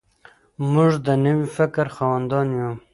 موږ 0.71 0.91
د 1.05 1.07
نوي 1.25 1.47
فکر 1.57 1.85
خاوندان 1.95 2.47
یو. 2.59 2.71